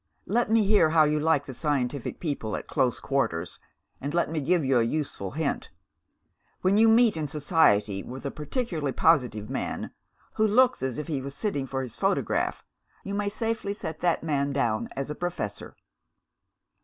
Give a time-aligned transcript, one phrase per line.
[0.25, 3.59] Let me hear how you like the scientific people at close quarters,
[4.01, 5.69] and let me give you a useful hint.
[6.61, 9.91] When you meet in society with a particularly positive man,
[10.37, 12.63] who looks as if he was sitting for his photograph,
[13.03, 15.75] you may safely set that man down as a Professor.